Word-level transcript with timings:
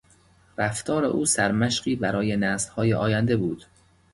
رفتار 0.57 1.05
او 1.05 1.25
سرمشقی 1.25 1.95
برای 1.95 2.37
نسلهای 2.37 2.93
آینده 2.93 3.37
بود. 3.37 3.65